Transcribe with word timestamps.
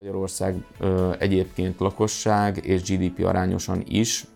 Magyarország 0.00 0.64
egyébként 1.18 1.80
lakosság 1.80 2.64
és 2.64 2.82
GDP 2.82 3.24
arányosan 3.24 3.82
is 3.86 4.26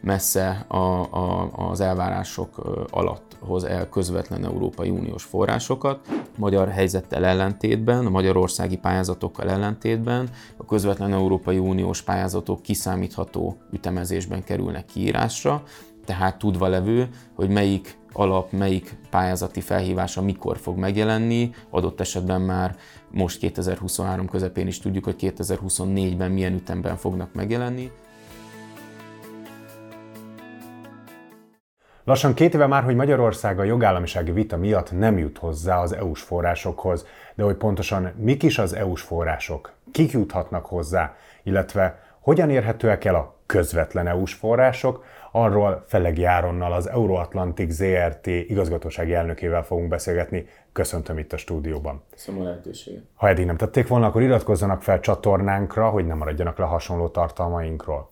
messze 0.00 0.64
a, 0.68 0.76
a, 0.76 1.50
az 1.70 1.80
elvárások 1.80 2.56
alatt 2.90 3.36
hoz 3.40 3.64
el 3.64 3.88
közvetlen 3.88 4.44
Európai 4.44 4.90
Uniós 4.90 5.22
forrásokat. 5.22 6.08
Magyar 6.36 6.68
helyzettel 6.68 7.24
ellentétben, 7.24 8.06
a 8.06 8.10
magyarországi 8.10 8.76
pályázatokkal 8.76 9.50
ellentétben 9.50 10.30
a 10.56 10.64
közvetlen 10.64 11.12
Európai 11.12 11.58
Uniós 11.58 12.02
pályázatok 12.02 12.62
kiszámítható 12.62 13.56
ütemezésben 13.72 14.44
kerülnek 14.44 14.84
kiírásra, 14.84 15.62
tehát 16.04 16.38
tudva 16.38 16.68
levő, 16.68 17.08
hogy 17.34 17.48
melyik 17.48 17.98
alap, 18.12 18.52
melyik 18.52 18.96
pályázati 19.10 19.60
felhívása 19.60 20.22
mikor 20.22 20.58
fog 20.58 20.78
megjelenni, 20.78 21.50
adott 21.70 22.00
esetben 22.00 22.40
már 22.40 22.76
most 23.10 23.38
2023 23.38 24.28
közepén 24.28 24.66
is 24.66 24.78
tudjuk, 24.78 25.04
hogy 25.04 25.16
2024-ben 25.18 26.30
milyen 26.30 26.54
ütemben 26.54 26.96
fognak 26.96 27.34
megjelenni. 27.34 27.90
Lassan 32.04 32.34
két 32.34 32.54
éve 32.54 32.66
már, 32.66 32.82
hogy 32.82 32.94
Magyarország 32.94 33.58
a 33.58 33.64
jogállamisági 33.64 34.30
vita 34.30 34.56
miatt 34.56 34.92
nem 34.92 35.18
jut 35.18 35.38
hozzá 35.38 35.80
az 35.80 35.92
EU-s 35.92 36.20
forrásokhoz, 36.20 37.06
de 37.34 37.42
hogy 37.42 37.56
pontosan 37.56 38.12
mik 38.16 38.42
is 38.42 38.58
az 38.58 38.74
EU-s 38.74 39.02
források, 39.02 39.72
kik 39.92 40.10
juthatnak 40.10 40.66
hozzá, 40.66 41.16
illetve 41.42 42.02
hogyan 42.20 42.50
érhetőek 42.50 43.04
el 43.04 43.14
a 43.14 43.39
közvetlen 43.50 44.06
EU-s 44.06 44.34
források, 44.34 45.04
arról 45.32 45.84
Felegi 45.86 46.20
Járonnal, 46.20 46.72
az 46.72 46.88
Euroatlantic 46.88 47.72
ZRT 47.72 48.26
igazgatósági 48.26 49.14
elnökével 49.14 49.62
fogunk 49.62 49.88
beszélgetni. 49.88 50.46
Köszöntöm 50.72 51.18
itt 51.18 51.32
a 51.32 51.36
stúdióban. 51.36 52.02
Köszönöm 52.10 52.40
a 52.40 52.44
lehetőséget. 52.44 53.02
Ha 53.14 53.28
eddig 53.28 53.46
nem 53.46 53.56
tették 53.56 53.88
volna, 53.88 54.06
akkor 54.06 54.22
iratkozzanak 54.22 54.82
fel 54.82 55.00
csatornánkra, 55.00 55.88
hogy 55.88 56.06
ne 56.06 56.14
maradjanak 56.14 56.58
le 56.58 56.64
hasonló 56.64 57.08
tartalmainkról. 57.08 58.10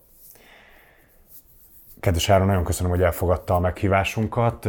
Kedves 1.99 2.29
Áron, 2.29 2.47
nagyon 2.47 2.63
köszönöm, 2.63 2.91
hogy 2.91 3.01
elfogadta 3.01 3.55
a 3.55 3.59
meghívásunkat. 3.59 4.67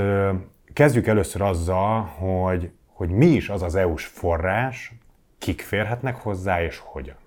Kezdjük 0.73 1.07
először 1.07 1.43
azzal, 1.43 2.01
hogy, 2.03 2.71
hogy 2.87 3.09
mi 3.11 3.27
is 3.27 3.49
az 3.49 3.63
az 3.63 3.75
EU-s 3.75 4.07
forrás, 4.07 4.93
kik 5.39 5.61
férhetnek 5.61 6.17
hozzá 6.17 6.63
és 6.63 6.79
hogyan. 6.85 7.20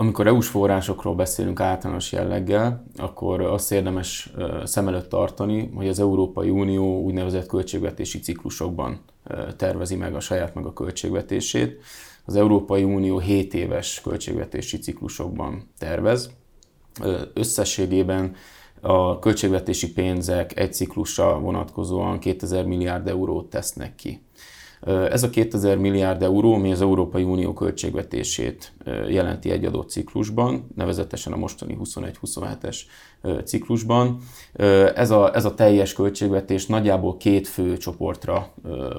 Amikor 0.00 0.26
EU-s 0.26 0.48
forrásokról 0.48 1.14
beszélünk 1.14 1.60
általános 1.60 2.12
jelleggel, 2.12 2.84
akkor 2.96 3.40
azt 3.40 3.72
érdemes 3.72 4.32
szem 4.64 4.88
előtt 4.88 5.08
tartani, 5.08 5.70
hogy 5.74 5.88
az 5.88 6.00
Európai 6.00 6.50
Unió 6.50 7.02
úgynevezett 7.02 7.46
költségvetési 7.46 8.18
ciklusokban 8.18 9.00
tervezi 9.56 9.96
meg 9.96 10.14
a 10.14 10.20
saját 10.20 10.54
meg 10.54 10.64
a 10.64 10.72
költségvetését. 10.72 11.80
Az 12.24 12.36
Európai 12.36 12.84
Unió 12.84 13.18
7 13.18 13.54
éves 13.54 14.00
költségvetési 14.00 14.78
ciklusokban 14.78 15.70
tervez. 15.78 16.30
Összességében 17.34 18.34
a 18.80 19.18
költségvetési 19.18 19.92
pénzek 19.92 20.58
egy 20.58 20.74
ciklusra 20.74 21.38
vonatkozóan 21.38 22.18
2000 22.18 22.64
milliárd 22.64 23.08
eurót 23.08 23.50
tesznek 23.50 23.94
ki. 23.94 24.20
Ez 24.86 25.22
a 25.22 25.30
2000 25.30 25.76
milliárd 25.76 26.22
euró, 26.22 26.56
mi 26.56 26.72
az 26.72 26.80
Európai 26.80 27.22
Unió 27.22 27.52
költségvetését 27.52 28.72
jelenti 29.08 29.50
egy 29.50 29.64
adott 29.64 29.90
ciklusban, 29.90 30.68
nevezetesen 30.74 31.32
a 31.32 31.36
mostani 31.36 31.78
21-27-es 31.84 32.76
ciklusban. 33.44 34.18
Ez 34.94 35.10
a, 35.10 35.34
ez 35.34 35.44
a 35.44 35.54
teljes 35.54 35.92
költségvetés 35.92 36.66
nagyjából 36.66 37.16
két 37.16 37.48
fő 37.48 37.76
csoportra 37.76 38.52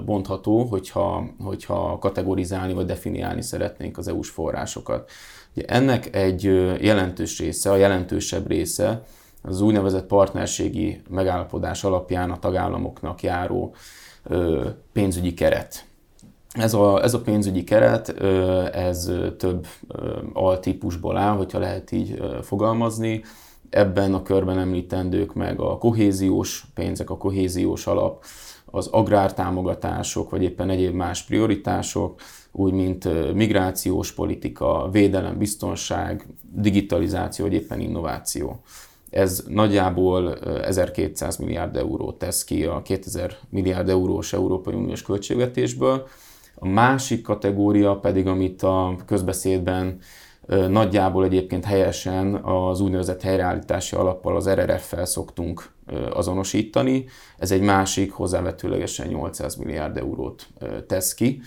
bontható, 0.06 0.64
hogyha, 0.64 1.30
hogyha 1.40 1.98
kategorizálni 2.00 2.74
vagy 2.74 2.86
definiálni 2.86 3.42
szeretnénk 3.42 3.98
az 3.98 4.08
EU-s 4.08 4.30
forrásokat. 4.30 5.12
Ugye 5.56 5.66
ennek 5.66 6.16
egy 6.16 6.44
jelentős 6.82 7.40
része, 7.40 7.72
a 7.72 7.76
jelentősebb 7.76 8.48
része 8.48 9.04
az 9.42 9.62
úgynevezett 9.62 10.06
partnerségi 10.06 11.02
megállapodás 11.10 11.84
alapján 11.84 12.32
a 12.32 12.40
tagállamoknak 12.40 13.24
járó 13.24 13.76
pénzügyi 14.94 15.34
keret. 15.34 15.86
Ez 16.50 16.74
a, 16.74 17.04
ez 17.04 17.14
a 17.14 17.22
pénzügyi 17.22 17.64
keret, 17.64 18.10
ez 18.74 19.12
több 19.38 19.68
altípusból 20.34 21.18
áll, 21.18 21.36
hogyha 21.36 21.60
lehet 21.60 21.92
így 21.92 22.24
fogalmazni. 22.42 23.24
Ebben 23.70 24.14
a 24.14 24.22
körben 24.22 24.60
említendők 24.60 25.34
meg 25.34 25.60
a 25.60 25.78
kohéziós 25.78 26.66
pénzek, 26.74 27.10
a 27.10 27.18
kohéziós 27.18 27.88
alap, 27.88 28.24
az 28.66 28.88
agrártámogatások, 28.88 30.30
vagy 30.30 30.44
éppen 30.44 30.70
egyéb 30.70 30.94
más 30.94 31.24
prioritások, 31.24 32.22
úgy 32.52 32.74
mint 32.74 33.34
migrációs 33.34 34.12
politika, 34.12 34.90
védelem, 34.92 35.38
biztonság, 35.38 36.28
digitalizáció, 36.56 37.46
vagy 37.46 37.54
éppen 37.54 37.80
innováció. 37.80 38.62
Ez 39.10 39.44
nagyjából 39.48 40.38
1200 40.64 41.38
milliárd 41.38 41.76
eurót 41.76 42.18
tesz 42.18 42.44
ki 42.44 42.66
a 42.66 42.82
2000 42.82 43.38
milliárd 43.50 43.90
eurós 43.90 44.34
Európai 44.34 44.74
Uniós 44.74 45.02
költségvetésből. 45.02 46.08
A 46.56 46.68
másik 46.68 47.22
kategória 47.22 47.96
pedig, 47.96 48.28
amit 48.28 48.64
a 48.64 48.96
közbeszédben 49.06 50.00
nagyjából 50.68 51.24
egyébként 51.24 51.66
helyesen 51.66 52.36
az 52.36 52.80
úgynevezett 52.80 53.22
helyreállítási 53.22 53.96
alappal, 53.96 54.36
az 54.36 54.50
RRF-fel 54.50 55.06
szoktunk 55.06 55.72
azonosítani. 56.14 57.06
Ez 57.38 57.52
egy 57.52 57.62
másik, 57.62 58.12
hozzávetőlegesen 58.12 59.08
800 59.08 59.56
milliárd 59.56 59.98
eurót 59.98 60.48
tesz 60.88 61.14
ki. 61.14 61.42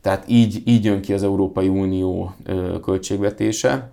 Tehát 0.00 0.24
így, 0.28 0.62
így 0.64 0.84
jön 0.84 1.00
ki 1.00 1.12
az 1.12 1.22
Európai 1.22 1.68
Unió 1.68 2.34
költségvetése, 2.82 3.92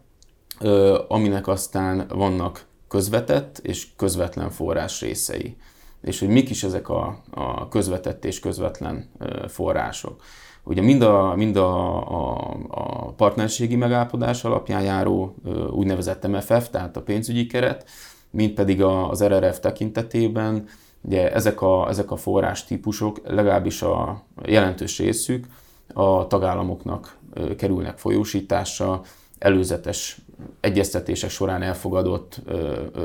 aminek 1.08 1.48
aztán 1.48 2.06
vannak 2.10 2.66
közvetett 2.91 3.57
és 3.57 3.88
közvetlen 3.96 4.50
forrás 4.50 5.02
részei. 5.02 5.57
És 6.02 6.19
hogy 6.19 6.29
mik 6.29 6.50
is 6.50 6.63
ezek 6.63 6.90
a, 6.90 7.22
a 7.31 7.68
közvetett 7.68 8.25
és 8.25 8.40
közvetlen 8.40 9.09
források. 9.47 10.22
Ugye 10.63 10.81
mind 10.81 11.01
a, 11.01 11.35
mind 11.35 11.56
a, 11.56 11.97
a, 12.07 12.57
a 12.69 13.12
partnerségi 13.12 13.75
megállapodás 13.75 14.44
alapján 14.44 14.81
járó 14.81 15.35
úgynevezett 15.69 16.28
MFF, 16.28 16.69
tehát 16.69 16.97
a 16.97 17.01
pénzügyi 17.01 17.47
keret, 17.47 17.90
mint 18.30 18.53
pedig 18.53 18.81
az 18.81 19.24
RRF 19.24 19.59
tekintetében, 19.59 20.68
ugye 21.01 21.34
ezek 21.34 21.62
a, 21.62 21.90
ezek 21.90 22.12
a 22.12 22.16
forrás 22.16 22.66
típusok, 22.66 23.22
legalábbis 23.24 23.81
a 23.81 24.24
jelentős 24.46 25.00
részük 25.00 25.46
a 25.94 26.28
tagállamoknak 26.28 27.18
kerülnek 27.57 27.97
folyósításra, 27.97 29.01
előzetes 29.40 30.22
egyeztetések 30.59 31.29
során 31.29 31.62
elfogadott 31.62 32.41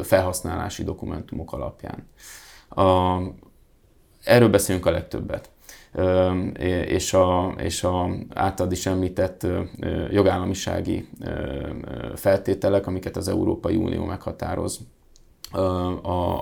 felhasználási 0.02 0.84
dokumentumok 0.84 1.52
alapján. 1.52 2.08
A, 2.68 3.18
erről 4.24 4.48
beszélünk 4.48 4.86
a 4.86 4.90
legtöbbet. 4.90 5.50
És 6.86 7.14
a, 7.14 7.54
és 7.58 7.84
a 7.84 8.10
általad 8.34 8.72
is 8.72 8.86
említett 8.86 9.46
jogállamisági 10.10 11.08
feltételek, 12.14 12.86
amiket 12.86 13.16
az 13.16 13.28
Európai 13.28 13.76
Unió 13.76 14.04
meghatároz 14.04 14.80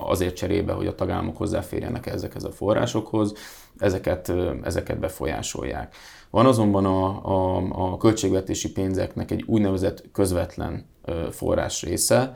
azért 0.05 0.35
cserébe, 0.35 0.73
hogy 0.73 0.87
a 0.87 0.95
tagállamok 0.95 1.37
hozzáférjenek 1.37 2.05
ezekhez 2.05 2.43
a 2.43 2.51
forrásokhoz, 2.51 3.33
ezeket, 3.77 4.33
ezeket 4.63 4.99
befolyásolják. 4.99 5.95
Van 6.29 6.45
azonban 6.45 6.85
a, 6.85 7.25
a, 7.25 7.63
a 7.71 7.97
költségvetési 7.97 8.71
pénzeknek 8.71 9.31
egy 9.31 9.43
úgynevezett 9.47 10.03
közvetlen 10.11 10.85
forrás 11.31 11.83
része. 11.83 12.33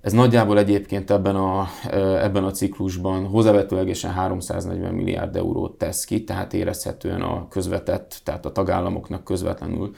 Ez 0.00 0.12
nagyjából 0.12 0.58
egyébként 0.58 1.10
ebben 1.10 1.36
a, 1.36 1.68
ebben 2.22 2.44
a 2.44 2.50
ciklusban 2.50 3.26
hozzávetőlegesen 3.26 4.12
340 4.12 4.94
milliárd 4.94 5.36
eurót 5.36 5.78
tesz 5.78 6.04
ki, 6.04 6.24
tehát 6.24 6.54
érezhetően 6.54 7.22
a 7.22 7.48
közvetett, 7.48 8.20
tehát 8.24 8.46
a 8.46 8.52
tagállamoknak 8.52 9.24
közvetlenül 9.24 9.94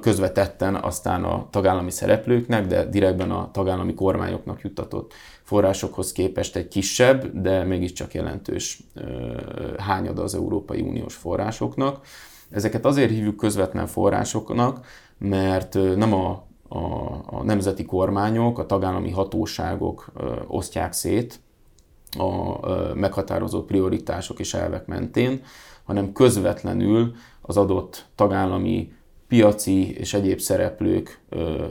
közvetetten 0.00 0.74
aztán 0.74 1.24
a 1.24 1.46
tagállami 1.50 1.90
szereplőknek, 1.90 2.66
de 2.66 2.84
direktben 2.84 3.30
a 3.30 3.50
tagállami 3.52 3.94
kormányoknak 3.94 4.60
juttatott 4.60 5.12
forrásokhoz 5.42 6.12
képest 6.12 6.56
egy 6.56 6.68
kisebb, 6.68 7.40
de 7.40 7.64
mégiscsak 7.64 8.14
jelentős 8.14 8.82
hányada 9.78 10.22
az 10.22 10.34
Európai 10.34 10.80
Uniós 10.80 11.14
forrásoknak. 11.14 12.06
Ezeket 12.50 12.84
azért 12.84 13.10
hívjuk 13.10 13.36
közvetlen 13.36 13.86
forrásoknak, 13.86 14.86
mert 15.18 15.74
nem 15.96 16.12
a, 16.12 16.44
a, 16.68 16.78
a 17.26 17.42
nemzeti 17.42 17.84
kormányok, 17.84 18.58
a 18.58 18.66
tagállami 18.66 19.10
hatóságok 19.10 20.12
osztják 20.46 20.92
szét 20.92 21.40
a 22.18 22.58
meghatározott 22.94 23.66
prioritások 23.66 24.38
és 24.38 24.54
elvek 24.54 24.86
mentén, 24.86 25.42
hanem 25.84 26.12
közvetlenül 26.12 27.14
az 27.40 27.56
adott 27.56 28.06
tagállami 28.14 28.92
piaci 29.28 29.98
és 29.98 30.14
egyéb 30.14 30.38
szereplők 30.38 31.20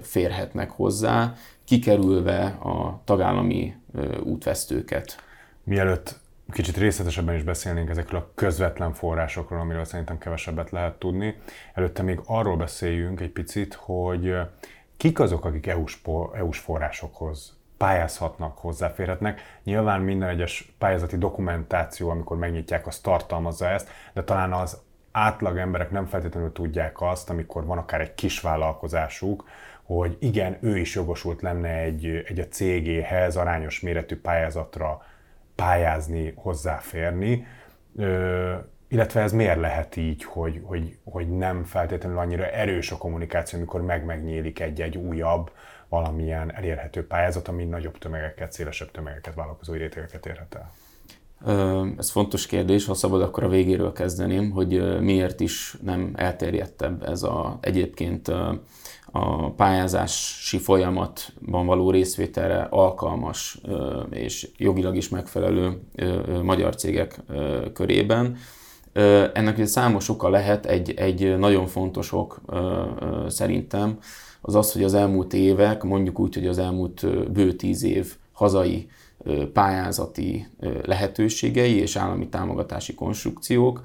férhetnek 0.01 0.69
hozzá, 0.69 1.33
kikerülve 1.65 2.45
a 2.45 3.01
tagállami 3.03 3.75
útvesztőket. 4.23 5.23
Mielőtt 5.63 6.19
kicsit 6.51 6.77
részletesebben 6.77 7.35
is 7.35 7.43
beszélnénk 7.43 7.89
ezekről 7.89 8.19
a 8.19 8.31
közvetlen 8.35 8.93
forrásokról, 8.93 9.59
amiről 9.59 9.85
szerintem 9.85 10.17
kevesebbet 10.17 10.69
lehet 10.69 10.99
tudni. 10.99 11.35
Előtte 11.73 12.03
még 12.03 12.19
arról 12.25 12.57
beszéljünk 12.57 13.19
egy 13.19 13.31
picit, 13.31 13.73
hogy 13.73 14.33
kik 14.97 15.19
azok, 15.19 15.45
akik 15.45 15.67
EU-s, 15.67 16.01
EU-s 16.33 16.59
forrásokhoz 16.59 17.57
pályázhatnak, 17.77 18.57
hozzáférhetnek. 18.57 19.59
Nyilván 19.63 20.01
minden 20.01 20.29
egyes 20.29 20.73
pályázati 20.77 21.17
dokumentáció, 21.17 22.09
amikor 22.09 22.37
megnyitják, 22.37 22.87
az 22.87 22.99
tartalmazza 22.99 23.67
ezt, 23.67 23.89
de 24.13 24.23
talán 24.23 24.53
az 24.53 24.81
átlag 25.15 25.57
emberek 25.57 25.91
nem 25.91 26.06
feltétlenül 26.06 26.51
tudják 26.51 27.01
azt, 27.01 27.29
amikor 27.29 27.65
van 27.65 27.77
akár 27.77 28.01
egy 28.01 28.13
kis 28.15 28.41
vállalkozásuk, 28.41 29.47
hogy 29.83 30.17
igen, 30.19 30.57
ő 30.62 30.77
is 30.77 30.95
jogosult 30.95 31.41
lenne 31.41 31.69
egy, 31.69 32.23
egy 32.27 32.39
a 32.39 32.47
cégéhez 32.47 33.35
arányos 33.35 33.79
méretű 33.79 34.19
pályázatra 34.21 35.06
pályázni, 35.56 36.33
hozzáférni, 36.35 37.47
Ö, 37.97 38.56
illetve 38.88 39.21
ez 39.21 39.31
miért 39.31 39.59
lehet 39.59 39.95
így, 39.95 40.23
hogy, 40.23 40.62
hogy, 40.63 40.97
hogy 41.03 41.38
nem 41.38 41.63
feltétlenül 41.63 42.17
annyira 42.17 42.50
erős 42.50 42.91
a 42.91 42.97
kommunikáció, 42.97 43.59
amikor 43.59 43.81
meg 43.81 44.06
megnyílik 44.06 44.59
egy-egy 44.59 44.97
újabb, 44.97 45.51
valamilyen 45.89 46.56
elérhető 46.56 47.07
pályázat, 47.07 47.47
ami 47.47 47.63
nagyobb 47.63 47.97
tömegeket, 47.97 48.51
szélesebb 48.51 48.91
tömegeket, 48.91 49.35
vállalkozói 49.35 49.77
rétegeket 49.77 50.25
érhet 50.25 50.56
el? 50.56 50.71
Ez 51.97 52.09
fontos 52.09 52.45
kérdés, 52.45 52.86
ha 52.86 52.94
szabad, 52.94 53.21
akkor 53.21 53.44
a 53.44 53.50
végéről 53.50 53.94
kezdeném, 53.94 54.51
hogy 54.51 55.00
miért 55.00 55.39
is 55.39 55.77
nem 55.83 56.12
elterjedtebb 56.15 57.03
ez 57.03 57.24
a 57.24 57.57
egyébként 57.62 58.27
a 59.12 59.51
pályázási 59.56 60.57
folyamatban 60.57 61.65
való 61.65 61.92
részvételre 61.92 62.68
alkalmas 62.69 63.62
és 64.09 64.50
jogilag 64.57 64.95
is 64.95 65.09
megfelelő 65.09 65.80
magyar 66.44 66.75
cégek 66.75 67.21
körében. 67.74 68.38
Ennek 69.33 69.56
ugye 69.56 69.65
számos 69.65 70.09
oka 70.09 70.30
lehet, 70.30 70.65
egy, 70.65 70.94
egy 70.94 71.38
nagyon 71.38 71.68
fontos 71.68 72.12
ok 72.12 72.41
szerintem, 73.27 73.98
az 74.41 74.56
az, 74.56 74.71
hogy 74.71 74.83
az 74.83 74.94
elmúlt 74.94 75.33
évek, 75.33 75.83
mondjuk 75.83 76.19
úgy, 76.19 76.33
hogy 76.33 76.48
az 76.48 76.57
elmúlt 76.57 77.31
bő 77.31 77.53
tíz 77.53 77.83
év 77.83 78.15
hazai 78.31 78.88
pályázati 79.54 80.48
lehetőségei 80.83 81.75
és 81.75 81.95
állami 81.95 82.30
támogatási 82.30 82.94
konstrukciók 82.94 83.81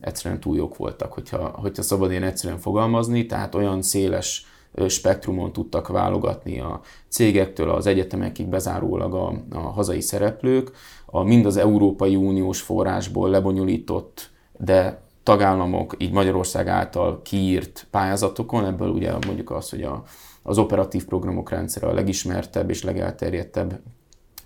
egyszerűen 0.00 0.40
túl 0.40 0.56
jók 0.56 0.76
voltak, 0.76 1.12
hogyha, 1.12 1.48
hogyha 1.48 1.82
szabad 1.82 2.10
én 2.10 2.22
egyszerűen 2.22 2.58
fogalmazni, 2.58 3.26
tehát 3.26 3.54
olyan 3.54 3.82
széles 3.82 4.46
spektrumon 4.88 5.52
tudtak 5.52 5.88
válogatni 5.88 6.60
a 6.60 6.80
cégektől 7.08 7.70
az 7.70 7.86
egyetemekig 7.86 8.46
bezárólag 8.46 9.14
a, 9.14 9.32
a 9.50 9.58
hazai 9.58 10.00
szereplők, 10.00 10.70
a 11.06 11.22
mind 11.22 11.46
az 11.46 11.56
Európai 11.56 12.16
Uniós 12.16 12.60
forrásból 12.60 13.30
lebonyolított, 13.30 14.30
de 14.58 15.02
tagállamok, 15.22 15.94
így 15.98 16.12
Magyarország 16.12 16.68
által 16.68 17.22
kiírt 17.22 17.86
pályázatokon, 17.90 18.64
ebből 18.64 18.88
ugye 18.88 19.12
mondjuk 19.26 19.50
az, 19.50 19.70
hogy 19.70 19.82
a, 19.82 20.02
az 20.42 20.58
operatív 20.58 21.04
programok 21.04 21.50
rendszere 21.50 21.86
a 21.86 21.94
legismertebb 21.94 22.70
és 22.70 22.82
legelterjedtebb 22.82 23.80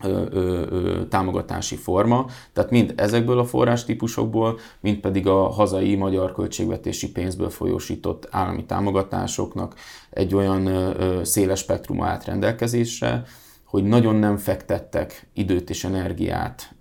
ö, 0.03 0.25
ö, 0.31 0.67
ö, 0.71 1.07
támogatási 1.09 1.77
forma, 1.77 2.27
tehát 2.53 2.71
mind 2.71 2.93
ezekből 2.97 3.39
a 3.39 3.45
forrástípusokból, 3.45 4.59
mind 4.81 4.99
pedig 4.99 5.27
a 5.27 5.49
hazai 5.49 5.95
magyar 5.95 6.33
költségvetési 6.33 7.13
pénzből 7.13 7.51
folyósított 7.51 8.29
állami 8.31 8.65
támogatásoknak 8.65 9.75
egy 10.11 10.35
olyan 10.35 10.67
ö, 10.67 11.21
széles 11.25 11.59
spektrum 11.59 12.03
állt 12.03 12.25
rendelkezésre, 12.25 13.25
hogy 13.71 13.85
nagyon 13.85 14.15
nem 14.15 14.37
fektettek 14.37 15.29
időt 15.35 15.71
és 15.71 15.85
energiát 15.85 16.75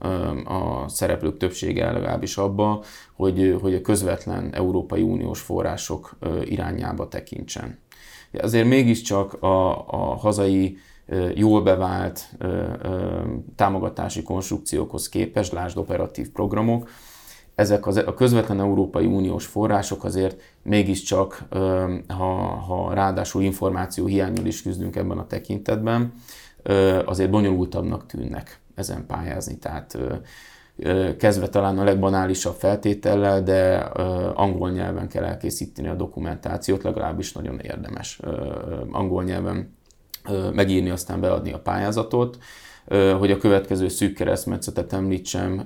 a 0.46 0.88
szereplők 0.88 1.38
többsége 1.38 1.92
legalábbis 1.92 2.38
abba, 2.38 2.84
hogy, 3.14 3.58
hogy 3.62 3.74
a 3.74 3.82
közvetlen 3.82 4.54
Európai 4.54 5.02
Uniós 5.02 5.40
források 5.40 6.18
irányába 6.44 7.08
tekintsen. 7.08 7.80
Azért 8.34 8.68
mégiscsak 8.68 9.44
a, 9.44 9.88
a 9.88 10.16
hazai 10.16 10.78
jól 11.36 11.62
bevált 11.62 12.38
támogatási 13.56 14.24
konstrukciókhoz 14.24 15.10
képest, 15.10 15.52
lásd 15.52 15.78
operatív 15.78 16.32
programok, 16.32 16.90
ezek 17.56 17.88
az, 17.88 17.98
a 17.98 18.14
közvetlen 18.14 18.60
Európai 18.60 19.06
Uniós 19.06 19.46
források 19.46 20.04
azért 20.04 20.42
mégiscsak, 20.64 21.44
ha, 22.08 22.26
ha 22.68 22.94
ráadásul 22.94 23.42
információ 23.42 24.06
hiányul 24.06 24.46
is 24.46 24.62
küzdünk 24.62 24.96
ebben 24.96 25.18
a 25.18 25.28
tekintetben, 25.28 26.14
azért 27.06 27.30
bonyolultabbnak 27.30 28.06
tűnnek 28.06 28.60
ezen 28.76 29.06
pályázni. 29.06 29.58
Tehát 29.58 29.98
kezdve 31.18 31.50
talán 31.50 31.78
a 31.78 31.84
legbanálisabb 31.84 32.56
feltétellel, 32.56 33.44
de 33.44 33.76
angol 34.34 34.70
nyelven 34.72 35.08
kell 35.08 35.24
elkészíteni 35.24 35.88
a 35.88 35.96
dokumentációt, 35.96 36.84
legalábbis 36.84 37.34
nagyon 37.34 37.60
érdemes 37.60 38.20
angol 38.92 39.24
nyelven 39.24 39.78
megírni, 40.54 40.90
aztán 40.90 41.20
beadni 41.20 41.54
a 41.54 41.60
pályázatot. 41.60 42.38
Hogy 43.18 43.32
a 43.32 43.38
következő 43.38 43.88
szűk 43.88 44.16
keresztmetszetet 44.16 44.94
említsem, 44.94 45.64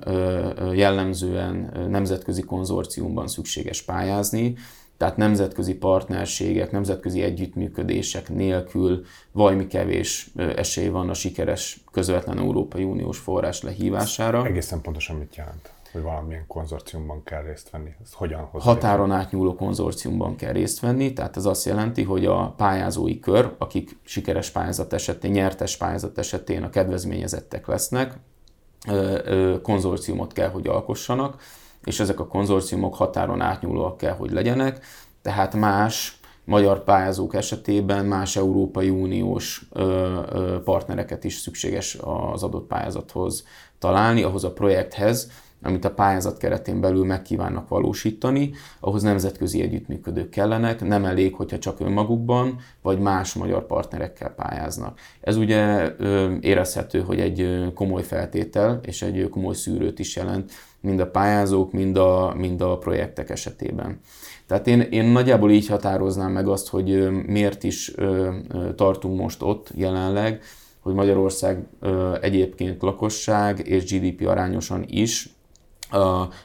jellemzően 0.72 1.72
nemzetközi 1.88 2.42
konzorciumban 2.42 3.26
szükséges 3.26 3.82
pályázni, 3.82 4.56
tehát 4.96 5.16
nemzetközi 5.16 5.74
partnerségek, 5.74 6.70
nemzetközi 6.70 7.22
együttműködések 7.22 8.28
nélkül 8.28 9.04
vajmi 9.32 9.66
kevés 9.66 10.30
esély 10.56 10.88
van 10.88 11.08
a 11.08 11.14
sikeres 11.14 11.84
közvetlen 11.92 12.38
Európai 12.38 12.84
Uniós 12.84 13.18
forrás 13.18 13.62
lehívására. 13.62 14.46
Egészen 14.46 14.80
pontosan 14.80 15.16
mit 15.16 15.36
jelent? 15.36 15.73
Hogy 15.94 16.02
valamilyen 16.02 16.46
konzorciumban 16.46 17.22
kell 17.22 17.42
részt 17.42 17.70
venni? 17.70 17.90
Ezt 18.02 18.14
hogyan 18.14 18.48
Határon 18.52 19.12
átnyúló 19.12 19.54
konzorciumban 19.54 20.36
kell 20.36 20.52
részt 20.52 20.80
venni, 20.80 21.12
tehát 21.12 21.36
ez 21.36 21.44
azt 21.44 21.64
jelenti, 21.64 22.02
hogy 22.02 22.26
a 22.26 22.54
pályázói 22.56 23.18
kör, 23.18 23.54
akik 23.58 23.98
sikeres 24.02 24.50
pályázat 24.50 24.92
esetén, 24.92 25.30
nyertes 25.30 25.76
pályázat 25.76 26.18
esetén 26.18 26.62
a 26.62 26.70
kedvezményezettek 26.70 27.66
lesznek, 27.66 28.18
konzorciumot 29.62 30.32
kell, 30.32 30.48
hogy 30.48 30.66
alkossanak, 30.66 31.42
és 31.84 32.00
ezek 32.00 32.20
a 32.20 32.26
konzorciumok 32.26 32.94
határon 32.94 33.40
átnyúlóak 33.40 33.96
kell, 33.96 34.14
hogy 34.14 34.30
legyenek, 34.30 34.84
tehát 35.22 35.54
más 35.54 36.18
magyar 36.44 36.84
pályázók 36.84 37.34
esetében 37.34 38.04
más 38.04 38.36
Európai 38.36 38.90
Uniós 38.90 39.68
partnereket 40.64 41.24
is 41.24 41.34
szükséges 41.34 41.98
az 42.32 42.42
adott 42.42 42.66
pályázathoz 42.66 43.44
találni, 43.78 44.22
ahhoz 44.22 44.44
a 44.44 44.52
projekthez, 44.52 45.30
amit 45.64 45.84
a 45.84 45.94
pályázat 45.94 46.38
keretén 46.38 46.80
belül 46.80 47.04
megkívánnak 47.04 47.68
valósítani, 47.68 48.50
ahhoz 48.80 49.02
nemzetközi 49.02 49.62
együttműködők 49.62 50.28
kellenek, 50.28 50.84
nem 50.84 51.04
elég, 51.04 51.34
hogyha 51.34 51.58
csak 51.58 51.80
önmagukban, 51.80 52.58
vagy 52.82 52.98
más 52.98 53.34
magyar 53.34 53.66
partnerekkel 53.66 54.30
pályáznak. 54.30 54.98
Ez 55.20 55.36
ugye 55.36 55.92
érezhető, 56.40 57.00
hogy 57.00 57.20
egy 57.20 57.64
komoly 57.74 58.02
feltétel 58.02 58.80
és 58.82 59.02
egy 59.02 59.28
komoly 59.28 59.54
szűrőt 59.54 59.98
is 59.98 60.16
jelent, 60.16 60.52
mind 60.80 61.00
a 61.00 61.10
pályázók, 61.10 61.72
mind 61.72 61.96
a, 61.96 62.34
mind 62.36 62.60
a 62.60 62.78
projektek 62.78 63.30
esetében. 63.30 64.00
Tehát 64.46 64.66
én, 64.66 64.80
én 64.80 65.04
nagyjából 65.04 65.50
így 65.50 65.66
határoznám 65.66 66.32
meg 66.32 66.48
azt, 66.48 66.68
hogy 66.68 67.10
miért 67.26 67.62
is 67.64 67.94
tartunk 68.76 69.20
most 69.20 69.42
ott 69.42 69.70
jelenleg, 69.74 70.42
hogy 70.80 70.94
Magyarország 70.94 71.66
egyébként 72.20 72.82
lakosság 72.82 73.68
és 73.68 73.84
GDP 73.84 74.26
arányosan 74.26 74.84
is 74.88 75.34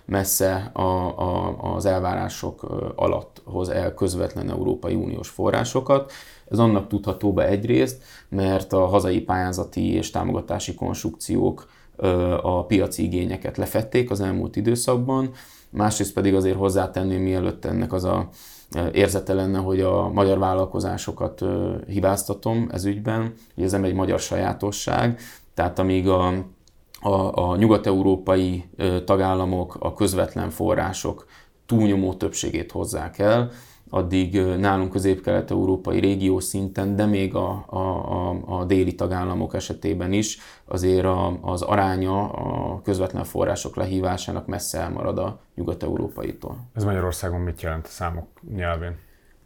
messze 0.06 0.70
a, 0.74 0.82
a, 0.82 1.58
az 1.76 1.86
elvárások 1.86 2.64
alatt 2.96 3.42
hoz 3.46 3.70
el 3.70 3.94
közvetlen 3.94 4.50
Európai 4.50 4.96
Uniós 4.96 5.30
forrásokat. 5.30 6.12
Ez 6.52 6.60
annak 6.60 6.88
tudható 6.88 7.34
be 7.34 7.48
egyrészt, 7.48 8.04
mert 8.30 8.74
a 8.74 8.86
hazai 8.86 9.22
pályázati 9.22 9.94
és 9.94 10.12
támogatási 10.12 10.76
konstrukciók 10.76 11.68
a 12.42 12.66
piaci 12.66 13.04
igényeket 13.04 13.58
lefették 13.58 14.12
az 14.12 14.22
elmúlt 14.22 14.56
időszakban, 14.56 15.32
másrészt 15.70 16.14
pedig 16.14 16.36
azért 16.36 16.58
hozzátenném, 16.58 17.22
mielőtt 17.22 17.66
ennek 17.66 17.94
az 17.94 18.04
a 18.04 18.30
érzete 18.92 19.34
lenne, 19.34 19.58
hogy 19.58 19.82
a 19.82 20.10
magyar 20.10 20.40
vállalkozásokat 20.40 21.44
hibáztatom 21.88 22.70
ez 22.72 22.86
ügyben, 22.86 23.34
hogy 23.56 23.64
ez 23.64 23.72
nem 23.72 23.84
egy 23.84 23.94
magyar 23.94 24.20
sajátosság, 24.20 25.20
tehát 25.54 25.80
amíg 25.80 26.08
a 26.08 26.34
a, 27.02 27.50
a 27.50 27.56
nyugat-európai 27.56 28.70
tagállamok 29.06 29.76
a 29.80 29.94
közvetlen 29.94 30.50
források 30.50 31.26
túlnyomó 31.66 32.14
többségét 32.14 32.72
hozzák 32.72 33.20
el, 33.20 33.52
addig 33.90 34.42
nálunk 34.42 34.92
közép-kelet-európai 34.92 36.00
régió 36.00 36.40
szinten, 36.40 36.96
de 36.96 37.06
még 37.06 37.36
a, 37.36 37.66
a, 37.68 37.78
a, 37.78 38.42
a 38.46 38.66
déli 38.66 38.96
tagállamok 38.96 39.54
esetében 39.54 40.14
is 40.14 40.40
azért 40.66 41.06
a, 41.06 41.38
az 41.42 41.62
aránya 41.62 42.30
a 42.32 42.82
közvetlen 42.82 43.24
források 43.24 43.76
lehívásának 43.76 44.48
messze 44.48 44.80
elmarad 44.80 45.18
a 45.18 45.40
nyugat-európaitól. 45.56 46.58
Ez 46.74 46.84
Magyarországon 46.84 47.42
mit 47.42 47.62
jelent 47.62 47.86
a 47.86 47.90
számok 47.90 48.28
nyelvén? 48.56 48.96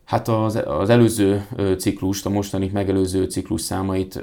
Hát 0.04 0.28
az, 0.28 0.60
az 0.66 0.90
előző 0.90 1.48
ciklust, 1.78 2.26
a 2.26 2.30
mostanit 2.30 2.74
megelőző 2.74 3.24
ciklus 3.24 3.62
számait 3.62 4.16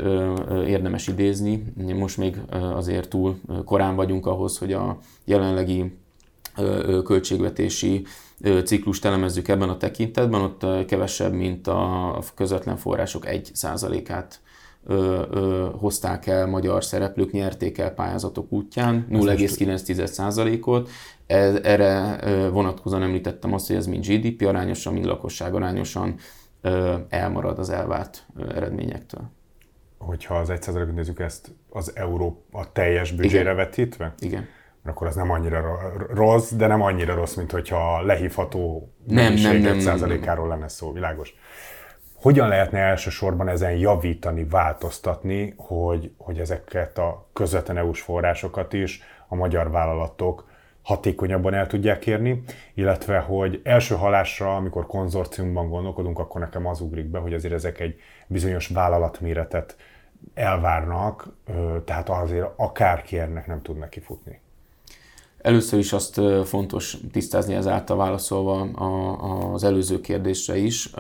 érdemes 0.67 1.07
idézni. 1.07 1.65
Most 1.95 2.17
még 2.17 2.37
azért 2.75 3.09
túl 3.09 3.41
korán 3.65 3.95
vagyunk 3.97 4.27
ahhoz, 4.27 4.59
hogy 4.59 4.73
a 4.73 4.99
jelenlegi 5.25 5.99
költségvetési 7.05 8.07
ciklust 8.65 9.05
elemezzük 9.05 9.49
ebben 9.49 9.69
a 9.69 9.77
tekintetben, 9.77 10.41
ott 10.41 10.87
kevesebb, 10.87 11.33
mint 11.33 11.67
a 11.67 12.23
közvetlen 12.35 12.77
források 12.77 13.25
1%-át 13.27 14.41
hozták 15.79 16.27
el 16.27 16.47
magyar 16.47 16.85
szereplők, 16.85 17.33
nyerték 17.33 17.79
el 17.79 17.91
pályázatok 17.91 18.53
útján 18.53 19.07
0,9%-ot. 19.11 20.89
Erre 21.31 22.19
vonatkozóan 22.49 23.03
említettem 23.03 23.53
azt, 23.53 23.67
hogy 23.67 23.77
ez 23.77 23.87
mind 23.87 24.07
GDP 24.07 24.47
arányosan, 24.47 24.93
mind 24.93 25.05
lakosság 25.05 25.55
arányosan 25.55 26.15
elmarad 27.09 27.59
az 27.59 27.71
elvárt 27.71 28.27
eredményektől. 28.55 29.23
Hogyha 29.99 30.35
az 30.35 30.49
1%-ot 30.53 30.95
nézzük 30.95 31.21
ezt 31.21 31.51
az 31.71 31.93
euró 31.95 32.45
a 32.53 32.73
teljes 32.73 33.13
büdzsére 33.13 33.53
vetítve? 33.55 34.15
Igen 34.19 34.47
akkor 34.85 35.07
az 35.07 35.15
nem 35.15 35.31
annyira 35.31 35.93
rossz, 36.15 36.53
de 36.53 36.67
nem 36.67 36.83
annyira 36.83 37.15
rossz, 37.15 37.35
mint 37.35 37.51
hogyha 37.51 38.03
lehívható 38.03 38.93
nem, 39.07 39.35
nem, 39.35 39.57
nem, 39.57 39.79
százalékáról 39.79 40.49
lenne 40.49 40.69
szó, 40.69 40.93
világos. 40.93 41.35
Hogyan 42.15 42.49
lehetne 42.49 42.79
elsősorban 42.79 43.49
ezen 43.49 43.77
javítani, 43.77 44.45
változtatni, 44.45 45.55
hogy, 45.57 46.13
hogy 46.17 46.39
ezeket 46.39 46.99
a 46.99 47.29
közvetlen 47.33 47.77
EU-s 47.77 48.01
forrásokat 48.01 48.73
is 48.73 49.03
a 49.29 49.35
magyar 49.35 49.71
vállalatok 49.71 50.50
hatékonyabban 50.91 51.55
el 51.55 51.67
tudják 51.67 52.07
érni, 52.07 52.43
illetve 52.75 53.19
hogy 53.19 53.61
első 53.65 53.95
halásra, 53.95 54.57
amikor 54.57 54.87
konzorciumban 54.87 55.69
gondolkodunk, 55.69 56.19
akkor 56.19 56.41
nekem 56.41 56.67
az 56.67 56.81
ugrik 56.81 57.07
be, 57.07 57.19
hogy 57.19 57.35
azért 57.35 57.55
ezek 57.55 57.81
egy 57.81 57.95
bizonyos 58.27 58.69
vállalatméretet 58.69 59.77
elvárnak, 60.35 61.29
tehát 61.85 62.09
azért 62.09 62.47
akár 62.57 63.03
kérnek 63.03 63.47
nem 63.47 63.63
tud 63.63 63.79
neki. 63.79 64.03
Először 65.39 65.79
is 65.79 65.93
azt 65.93 66.21
fontos 66.45 66.97
tisztázni 67.13 67.55
ezáltal 67.55 67.97
válaszolva 67.97 68.61
az 69.53 69.65
előző 69.65 70.01
kérdésre 70.01 70.57
is, 70.57 70.91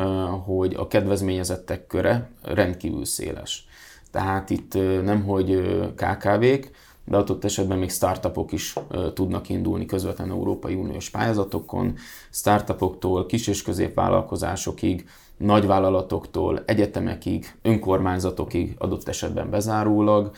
hogy 0.45 0.75
a 0.75 0.87
kedvezményezettek 0.87 1.87
köre 1.87 2.31
rendkívül 2.43 3.05
széles. 3.05 3.67
Tehát 4.11 4.51
itt 4.51 4.75
nem 5.05 5.25
hogy 5.25 5.63
KKV-k, 5.95 6.71
de 7.11 7.17
adott 7.17 7.45
esetben 7.45 7.79
még 7.79 7.91
startupok 7.91 8.53
is 8.53 8.75
tudnak 9.15 9.49
indulni 9.49 9.87
közvetlen 9.87 10.31
Európai 10.31 10.75
Uniós 10.75 11.11
pályázatokon. 11.11 11.97
Startupoktól 12.31 13.27
kis- 13.27 13.49
és 13.49 13.63
középvállalkozásokig, 13.63 15.09
nagyvállalatoktól, 15.37 16.63
egyetemekig, 16.67 17.55
önkormányzatokig 17.63 18.75
adott 18.79 19.09
esetben 19.09 19.51
bezárólag 19.51 20.31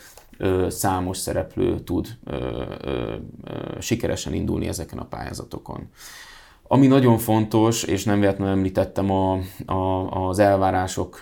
számos 0.67 1.17
szereplő 1.17 1.79
tud 1.79 2.07
sikeresen 3.79 4.33
indulni 4.33 4.67
ezeken 4.67 4.97
a 4.97 5.05
pályázatokon. 5.05 5.89
Ami 6.73 6.87
nagyon 6.87 7.17
fontos, 7.17 7.83
és 7.83 8.03
nem 8.03 8.19
véletlenül 8.19 8.53
említettem 8.53 9.11
a, 9.11 9.39
a, 9.65 10.09
az 10.27 10.39
elvárások 10.39 11.21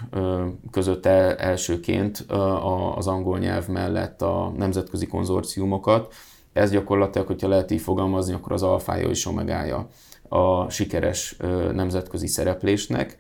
között 0.72 1.06
el, 1.06 1.36
elsőként 1.36 2.26
az 2.96 3.08
angol 3.08 3.40
nyelv 3.40 3.68
mellett 3.68 4.22
a 4.22 4.54
nemzetközi 4.58 5.08
konzorciumokat, 5.08 6.14
ez 6.54 6.72
gyakorlatilag, 6.72 7.28
hogyha 7.28 7.48
lehet 7.48 7.72
így 7.72 7.82
fogalmazni, 7.82 8.34
akkor 8.34 8.52
az 8.52 8.64
alfája 8.64 9.10
és 9.10 9.26
omegája 9.26 9.88
a 10.30 10.70
sikeres 10.70 11.38
nemzetközi 11.74 12.28
szereplésnek. 12.28 13.18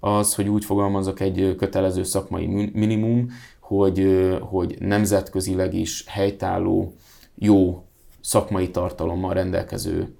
Az, 0.00 0.34
hogy 0.34 0.48
úgy 0.48 0.64
fogalmazok, 0.64 1.20
egy 1.20 1.54
kötelező 1.58 2.02
szakmai 2.02 2.70
minimum, 2.72 3.28
hogy, 3.60 4.28
hogy 4.40 4.76
nemzetközileg 4.78 5.74
is 5.74 6.04
helytálló, 6.06 6.92
jó 7.34 7.84
szakmai 8.20 8.70
tartalommal 8.70 9.34
rendelkező 9.34 10.14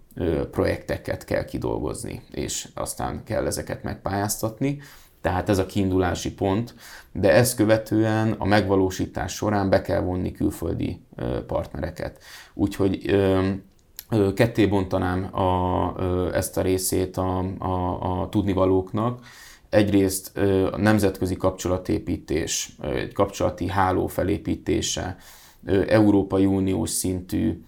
projekteket 0.50 1.25
kell 1.25 1.45
kidolgozni, 1.45 2.23
és 2.31 2.69
aztán 2.75 3.25
kell 3.25 3.47
ezeket 3.47 3.83
megpályáztatni. 3.83 4.81
Tehát 5.21 5.49
ez 5.49 5.59
a 5.59 5.66
kiindulási 5.66 6.35
pont, 6.35 6.75
de 7.12 7.33
ezt 7.33 7.57
követően 7.57 8.33
a 8.33 8.45
megvalósítás 8.45 9.35
során 9.35 9.71
be 9.71 9.83
kell 9.83 10.00
vonni 10.00 10.33
külföldi 10.33 11.00
partnereket. 11.47 12.19
Úgyhogy 12.54 13.16
ketté 14.35 14.66
bontanám 14.66 15.37
a, 15.37 15.95
ezt 16.35 16.57
a 16.57 16.62
részét 16.62 17.16
a, 17.16 17.38
a, 17.59 18.21
a 18.21 18.28
tudnivalóknak, 18.28 19.21
egyrészt 19.69 20.38
a 20.73 20.76
nemzetközi 20.76 21.37
kapcsolatépítés, 21.37 22.76
egy 22.81 23.12
kapcsolati 23.12 23.69
háló 23.69 24.07
felépítése, 24.07 25.16
Európai 25.87 26.47
Uniós 26.47 26.90
szintű 26.90 27.62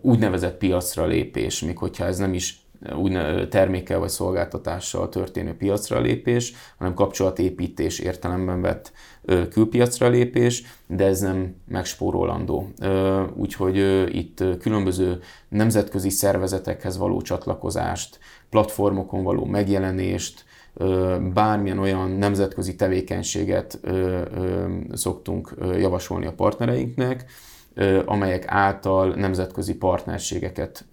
úgynevezett 0.00 0.58
piacra 0.58 1.06
lépés, 1.06 1.60
még 1.62 1.78
hogyha 1.78 2.04
ez 2.04 2.18
nem 2.18 2.34
is 2.34 2.62
úgy 2.96 3.48
termékkel 3.48 3.98
vagy 3.98 4.08
szolgáltatással 4.08 5.08
történő 5.08 5.56
piacra 5.56 6.00
lépés, 6.00 6.52
hanem 6.78 6.94
kapcsolatépítés 6.94 7.98
értelemben 7.98 8.60
vett 8.60 8.92
külpiacra 9.50 10.08
lépés, 10.08 10.62
de 10.86 11.04
ez 11.04 11.20
nem 11.20 11.54
megspórolandó. 11.68 12.68
Úgyhogy 13.36 13.76
itt 14.16 14.44
különböző 14.60 15.20
nemzetközi 15.48 16.10
szervezetekhez 16.10 16.96
való 16.96 17.20
csatlakozást, 17.20 18.18
platformokon 18.50 19.22
való 19.22 19.44
megjelenést, 19.44 20.44
bármilyen 21.34 21.78
olyan 21.78 22.10
nemzetközi 22.10 22.76
tevékenységet 22.76 23.80
szoktunk 24.92 25.54
javasolni 25.78 26.26
a 26.26 26.32
partnereinknek, 26.32 27.24
amelyek 28.04 28.44
által 28.46 29.14
nemzetközi 29.14 29.76
partnerségeket 29.76 30.84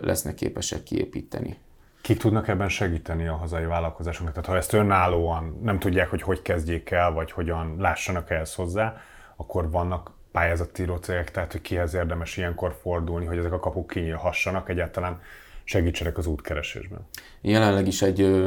lesznek 0.00 0.34
képesek 0.34 0.82
kiépíteni. 0.82 1.58
Kik 2.00 2.18
tudnak 2.18 2.48
ebben 2.48 2.68
segíteni 2.68 3.26
a 3.26 3.34
hazai 3.34 3.64
vállalkozásoknak? 3.64 4.34
Tehát 4.34 4.48
ha 4.48 4.56
ezt 4.56 4.72
önállóan 4.72 5.58
nem 5.62 5.78
tudják, 5.78 6.10
hogy 6.10 6.22
hogy 6.22 6.42
kezdjék 6.42 6.90
el, 6.90 7.12
vagy 7.12 7.30
hogyan 7.30 7.76
lássanak 7.78 8.30
ehhez 8.30 8.54
hozzá, 8.54 8.96
akkor 9.36 9.70
vannak 9.70 10.10
pályázatíró 10.32 10.96
cégek, 10.96 11.30
tehát 11.30 11.52
hogy 11.52 11.60
kihez 11.60 11.94
érdemes 11.94 12.36
ilyenkor 12.36 12.76
fordulni, 12.82 13.26
hogy 13.26 13.38
ezek 13.38 13.52
a 13.52 13.60
kapuk 13.60 13.86
kinyílhassanak 13.86 14.68
egyáltalán 14.68 15.20
segítsenek 15.68 16.18
az 16.18 16.26
útkeresésben. 16.26 17.06
Jelenleg 17.40 17.86
is 17.86 18.02
egy 18.02 18.44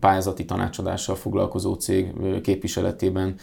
pályázati 0.00 0.44
tanácsadással 0.44 1.14
foglalkozó 1.14 1.74
cég 1.74 2.12
ö, 2.20 2.40
képviseletében 2.40 3.34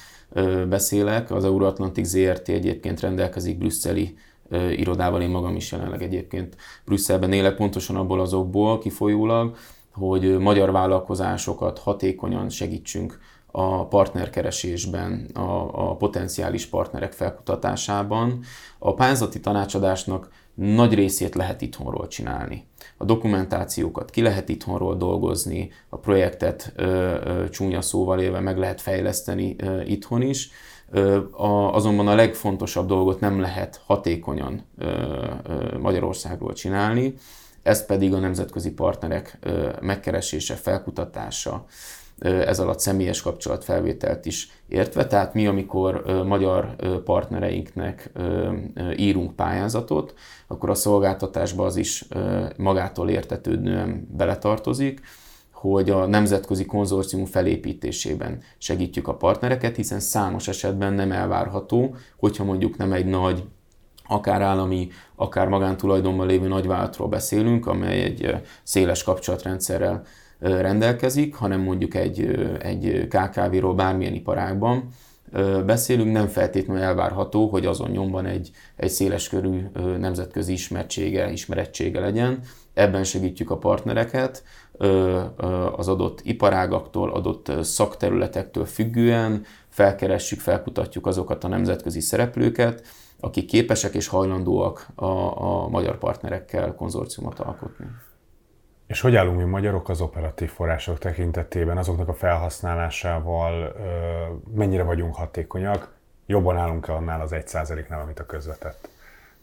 beszélek. 0.70 1.32
Az 1.32 1.46
Euroatlantic 1.46 2.08
ZRT 2.08 2.50
egyébként 2.50 3.00
rendelkezik 3.00 3.58
brüsszeli 3.58 4.18
irodával, 4.76 5.22
én 5.22 5.30
magam 5.30 5.56
is 5.56 5.72
jelenleg 5.72 6.02
egyébként 6.02 6.56
Brüsszelben 6.86 7.32
élek, 7.32 7.56
pontosan 7.56 7.96
abból 7.96 8.20
azokból 8.20 8.80
kifolyólag, 8.80 9.56
hogy 9.94 10.38
magyar 10.38 10.72
vállalkozásokat 10.72 11.80
hatékonyan 11.80 12.50
segítsünk 12.50 13.20
a 13.56 13.88
partnerkeresésben, 13.88 15.30
a, 15.34 15.90
a 15.90 15.96
potenciális 15.96 16.66
partnerek 16.66 17.12
felkutatásában. 17.12 18.40
A 18.80 18.94
pályázati 18.94 19.40
tanácsadásnak 19.40 20.30
nagy 20.54 20.94
részét 20.94 21.36
lehet 21.36 21.62
itthonról 21.62 22.08
csinálni. 22.08 22.68
A 22.98 23.06
dokumentációkat 23.06 24.10
ki 24.10 24.22
lehet 24.22 24.50
itthonról 24.50 24.96
dolgozni, 24.96 25.72
a 25.90 25.98
projektet 25.98 26.74
ö, 26.76 26.84
ö, 26.84 27.50
csúnya 27.50 27.82
szóval 27.82 28.20
élve 28.20 28.40
meg 28.40 28.58
lehet 28.58 28.82
fejleszteni 28.82 29.56
ö, 29.58 29.82
itthon 29.82 30.22
is, 30.22 30.50
ö, 30.90 31.20
a, 31.32 31.74
azonban 31.74 32.08
a 32.08 32.16
legfontosabb 32.16 32.88
dolgot 32.88 33.20
nem 33.20 33.40
lehet 33.40 33.82
hatékonyan 33.86 34.66
ö, 34.78 34.86
ö, 35.44 35.78
Magyarországról 35.78 36.54
csinálni, 36.54 37.14
ez 37.64 37.86
pedig 37.86 38.14
a 38.14 38.20
nemzetközi 38.20 38.72
partnerek 38.72 39.38
ö, 39.42 39.70
megkeresése, 39.82 40.56
felkutatása, 40.56 41.66
ez 42.20 42.60
alatt 42.60 42.80
személyes 42.80 43.22
kapcsolatfelvételt 43.22 44.26
is 44.26 44.50
értve. 44.68 45.08
Tehát 45.08 45.34
mi, 45.34 45.48
amikor 45.48 46.04
magyar 46.26 46.76
partnereinknek 47.04 48.12
írunk 48.98 49.36
pályázatot, 49.36 50.14
akkor 50.48 50.70
a 50.70 50.76
szolgáltatásba 50.76 51.66
az 51.66 51.76
is 51.76 52.06
magától 52.58 53.10
értetődően 53.10 54.08
beletartozik, 54.12 55.02
hogy 55.52 55.90
a 55.90 56.06
nemzetközi 56.06 56.66
konzorcium 56.66 57.26
felépítésében 57.26 58.42
segítjük 58.58 59.08
a 59.08 59.16
partnereket, 59.16 59.76
hiszen 59.76 60.00
számos 60.00 60.48
esetben 60.48 60.94
nem 60.94 61.12
elvárható, 61.12 61.96
hogyha 62.18 62.44
mondjuk 62.44 62.78
nem 62.78 62.92
egy 62.94 63.06
nagy 63.06 63.44
akár 64.08 64.42
állami, 64.42 64.88
akár 65.16 65.48
magántulajdonban 65.48 66.28
lévő 66.28 66.48
nagyvállalatról 66.48 67.08
beszélünk, 67.08 67.68
amely 67.68 68.04
egy 68.04 68.36
széles 68.64 69.04
kapcsolatrendszerrel 69.04 70.04
rendelkezik, 70.44 71.36
hanem 71.36 71.62
mondjuk 71.62 71.96
egy, 71.96 72.20
egy 72.60 73.08
KKV-ról 73.08 73.74
bármilyen 73.74 74.14
iparágban 74.14 74.88
beszélünk, 75.66 76.12
nem 76.12 76.28
feltétlenül 76.28 76.84
elvárható, 76.84 77.48
hogy 77.48 77.66
azon 77.66 77.90
nyomban 77.90 78.26
egy, 78.26 78.52
egy 78.76 78.90
széleskörű 78.90 79.62
nemzetközi 80.00 80.52
ismertsége, 80.52 81.32
ismerettsége 81.32 82.00
legyen. 82.00 82.40
Ebben 82.74 83.04
segítjük 83.04 83.50
a 83.50 83.58
partnereket, 83.58 84.44
az 85.76 85.88
adott 85.88 86.22
iparágaktól, 86.24 87.12
adott 87.12 87.52
szakterületektől 87.64 88.66
függően 88.66 89.46
felkeressük, 89.70 90.40
felkutatjuk 90.40 91.08
azokat 91.08 91.44
a 91.44 91.48
nemzetközi 91.48 92.00
szereplőket, 92.00 92.84
akik 93.20 93.46
képesek 93.46 93.94
és 93.94 94.08
hajlandóak 94.08 94.88
a, 94.96 95.06
a 95.44 95.68
magyar 95.68 95.98
partnerekkel 95.98 96.76
konzorciumot 96.76 97.40
alkotni. 97.40 97.86
És 98.88 99.02
hogy 99.02 99.16
állunk 99.16 99.38
mi 99.38 99.44
magyarok 99.44 99.90
az 99.90 100.02
operatív 100.02 100.50
források 100.50 100.98
tekintetében, 100.98 101.78
azoknak 101.78 102.08
a 102.08 102.14
felhasználásával, 102.14 103.76
mennyire 104.56 104.84
vagyunk 104.84 105.16
hatékonyak, 105.16 105.94
jobban 106.26 106.58
állunk-e 106.58 106.94
annál 106.94 107.22
az 107.22 107.32
egy 107.32 107.48
nál 107.90 108.02
amit 108.02 108.20
a 108.20 108.26
közvetett? 108.26 108.92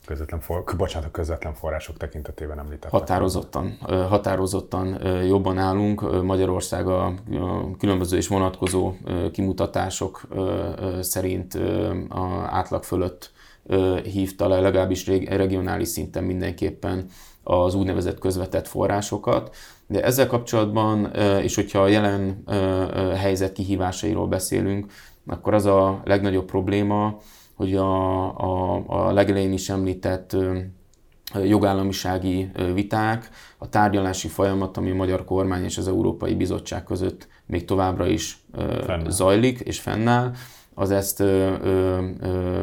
közvetlen, 0.07 0.41
for, 0.41 0.65
bocsánat, 0.77 1.09
a 1.09 1.11
közvetlen 1.11 1.55
források 1.55 1.97
tekintetében 1.97 2.59
említettem. 2.59 3.01
Határozottan, 3.01 3.77
határozottan 4.09 5.07
jobban 5.27 5.59
állunk. 5.59 6.23
Magyarország 6.23 6.87
a 6.89 7.15
különböző 7.79 8.17
és 8.17 8.29
vonatkozó 8.29 8.93
kimutatások 9.33 10.29
szerint 11.01 11.55
a 12.09 12.49
átlag 12.51 12.85
fölött 12.85 13.33
hívta 14.03 14.49
le, 14.49 14.61
legalábbis 14.61 15.07
regionális 15.27 15.89
szinten 15.89 16.25
mindenképpen 16.25 17.07
az 17.43 17.75
úgynevezett 17.75 18.19
közvetett 18.19 18.69
forrásokat. 18.69 19.55
De 19.87 20.03
ezzel 20.05 20.27
kapcsolatban, 20.27 21.13
és 21.43 21.55
hogyha 21.55 21.81
a 21.81 21.89
jelen 21.89 22.45
helyzet 23.17 23.53
kihívásairól 23.53 24.27
beszélünk, 24.27 24.93
akkor 25.27 25.55
az 25.55 25.67
a 25.67 26.01
legnagyobb 26.05 26.45
probléma, 26.45 27.19
hogy 27.55 27.77
a, 27.77 28.23
a, 28.39 28.83
a 28.87 29.13
legelején 29.13 29.53
is 29.53 29.69
említett 29.69 30.37
jogállamisági 31.45 32.51
viták, 32.75 33.31
a 33.59 33.69
tárgyalási 33.69 34.29
folyamat, 34.29 34.77
ami 34.77 34.91
a 34.91 34.95
magyar 34.95 35.25
kormány 35.25 35.65
és 35.65 35.79
az 35.79 35.89
Európai 35.89 36.35
Bizottság 36.35 36.85
között 36.85 37.29
még 37.47 37.65
továbbra 37.65 38.07
is 38.07 38.43
fennáll. 38.85 39.11
zajlik 39.11 39.61
és 39.61 39.81
fennáll, 39.81 40.33
az 40.75 40.91
ezt 40.91 41.23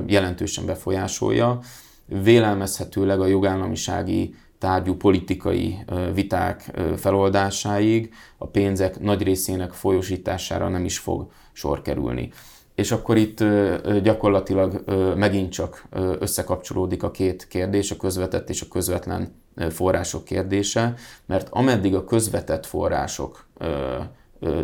jelentősen 0.06 0.66
befolyásolja. 0.66 1.60
Vélelmezhetőleg 2.06 3.20
a 3.20 3.26
jogállamisági 3.26 4.36
tárgyú 4.60 4.96
politikai 4.96 5.78
viták 6.14 6.72
feloldásáig 6.98 8.14
a 8.38 8.48
pénzek 8.48 9.00
nagy 9.00 9.24
részének 9.24 9.72
folyosítására 9.72 10.70
nem 10.70 10.86
is 10.86 10.98
fog 11.00 11.32
sor 11.52 11.82
kerülni. 11.82 12.32
És 12.76 12.92
akkor 12.92 13.18
itt 13.18 13.44
gyakorlatilag 14.04 14.84
megint 15.16 15.52
csak 15.52 15.88
összekapcsolódik 16.20 17.04
a 17.04 17.12
két 17.12 17.48
kérdés, 17.48 17.92
a 17.92 17.96
közvetett 17.96 18.50
és 18.50 18.62
a 18.62 18.68
közvetlen 18.72 19.42
források 19.70 20.24
kérdése, 20.24 20.94
mert 21.26 21.48
ameddig 21.52 21.96
a 21.96 22.04
közvetett 22.04 22.66
források 22.66 23.48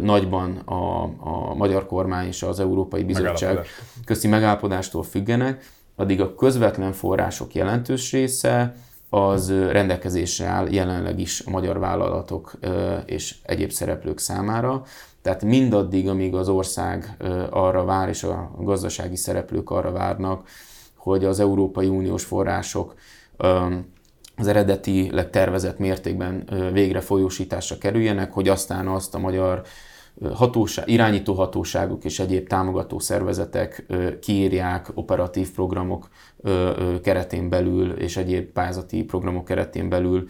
nagyban 0.01 0.57
a, 0.57 1.03
a 1.03 1.53
magyar 1.55 1.85
kormány 1.85 2.27
és 2.27 2.43
az 2.43 2.59
Európai 2.59 3.03
Bizottság 3.03 3.65
közti 4.05 4.27
megállapodástól 4.27 5.03
függenek, 5.03 5.65
addig 5.95 6.21
a 6.21 6.35
közvetlen 6.35 6.91
források 6.91 7.53
jelentős 7.53 8.11
része 8.11 8.75
az 9.13 9.51
rendelkezésre 9.51 10.45
áll 10.45 10.67
jelenleg 10.71 11.19
is 11.19 11.43
a 11.45 11.49
magyar 11.49 11.79
vállalatok 11.79 12.53
és 13.05 13.35
egyéb 13.43 13.71
szereplők 13.71 14.19
számára. 14.19 14.83
Tehát 15.21 15.43
mindaddig, 15.43 16.07
amíg 16.07 16.35
az 16.35 16.49
ország 16.49 17.17
arra 17.49 17.83
vár, 17.83 18.09
és 18.09 18.23
a 18.23 18.51
gazdasági 18.57 19.15
szereplők 19.15 19.69
arra 19.69 19.91
várnak, 19.91 20.47
hogy 20.95 21.25
az 21.25 21.39
Európai 21.39 21.87
Uniós 21.87 22.23
források 22.23 22.95
az 24.37 24.47
eredetileg 24.47 25.29
tervezett 25.29 25.77
mértékben 25.77 26.49
végre 26.71 27.01
folyósításra 27.01 27.77
kerüljenek, 27.77 28.33
hogy 28.33 28.47
aztán 28.47 28.87
azt 28.87 29.15
a 29.15 29.19
magyar 29.19 29.61
hatóság, 30.33 30.89
irányító 30.89 31.33
hatóságok 31.33 32.03
és 32.03 32.19
egyéb 32.19 32.47
támogató 32.47 32.99
szervezetek 32.99 33.85
kiírják 34.21 34.91
operatív 34.93 35.51
programok 35.51 36.09
keretén 37.01 37.49
belül 37.49 37.91
és 37.91 38.17
egyéb 38.17 38.45
pályázati 38.45 39.03
programok 39.03 39.45
keretén 39.45 39.89
belül 39.89 40.27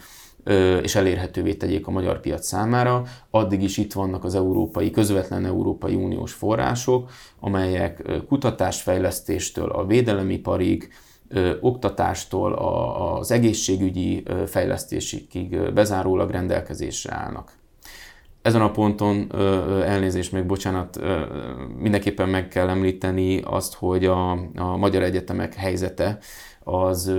és 0.82 0.96
elérhetővé 0.96 1.54
tegyék 1.54 1.88
a 1.88 1.92
magyar 1.92 2.20
piac 2.20 2.46
számára. 2.46 3.04
Addig 3.30 3.64
is 3.64 3.78
itt 3.78 3.94
vannak 3.94 4.24
az 4.24 4.36
európai, 4.36 4.92
közvetlen 4.92 5.46
Európai 5.46 5.96
Uniós 5.96 6.34
források, 6.34 7.10
amelyek 7.40 8.04
kutatásfejlesztéstől 8.28 9.70
a 9.70 9.86
védelemiparig, 9.86 10.90
oktatástól 11.62 12.54
az 12.54 13.32
egészségügyi 13.32 14.24
fejlesztésig 14.46 15.58
bezárólag 15.74 16.30
rendelkezésre 16.30 17.14
állnak. 17.14 17.63
Ezen 18.44 18.62
a 18.62 18.72
ponton 18.72 19.32
elnézést, 19.86 20.32
még 20.32 20.46
bocsánat, 20.46 21.00
mindenképpen 21.78 22.30
meg 22.30 22.48
kell 22.48 22.70
említeni 22.70 23.42
azt, 23.42 23.74
hogy 23.74 24.06
a, 24.06 24.32
a 24.56 24.78
magyar 24.78 25.04
egyetemek 25.04 25.54
helyzete 25.54 26.18
az 26.64 27.14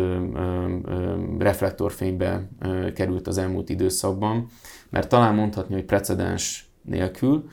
reflektorfénybe 1.39 2.49
került 2.95 3.27
az 3.27 3.39
elmúlt 3.39 3.69
időszakban, 3.69 4.47
mert 4.91 5.09
talán 5.09 5.35
mondhatni, 5.35 5.75
hogy 5.75 5.85
precedens 5.85 6.69
nélkül 6.83 7.45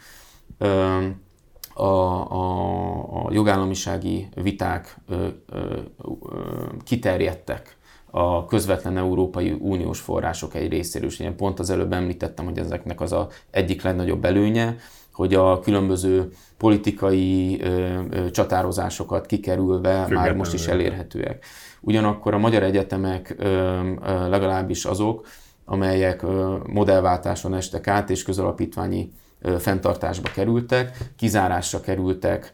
a, 1.73 1.83
a, 1.83 3.25
a 3.25 3.31
jogállamisági 3.31 4.27
viták 4.35 4.97
ö, 5.07 5.27
ö, 5.49 5.77
ö, 6.01 6.65
kiterjedtek 6.83 7.77
a 8.11 8.45
közvetlen 8.45 8.97
Európai 8.97 9.55
Uniós 9.59 9.99
források 9.99 10.55
egy 10.55 10.69
részéről. 10.69 11.09
És 11.09 11.19
én 11.19 11.35
pont 11.35 11.59
az 11.59 11.69
előbb 11.69 11.93
említettem, 11.93 12.45
hogy 12.45 12.57
ezeknek 12.57 13.01
az 13.01 13.11
a 13.11 13.27
egyik 13.51 13.81
legnagyobb 13.81 14.25
előnye, 14.25 14.75
hogy 15.13 15.33
a 15.33 15.59
különböző 15.59 16.31
politikai 16.57 17.61
ö, 17.61 17.99
ö, 18.09 18.31
csatározásokat 18.31 19.25
kikerülve 19.25 19.89
Függetlenül. 19.89 20.17
már 20.17 20.33
most 20.33 20.53
is 20.53 20.67
elérhetőek. 20.67 21.45
Ugyanakkor 21.81 22.33
a 22.33 22.37
magyar 22.37 22.63
egyetemek 22.63 23.35
ö, 23.37 23.45
ö, 23.45 24.29
legalábbis 24.29 24.85
azok, 24.85 25.27
amelyek 25.65 26.23
ö, 26.23 26.55
modellváltáson 26.65 27.53
estek 27.53 27.87
át 27.87 28.09
és 28.09 28.23
közalapítványi 28.23 29.11
ö, 29.41 29.59
fenntartásba 29.59 30.29
kerültek, 30.33 30.97
kizárásra 31.17 31.81
kerültek, 31.81 32.51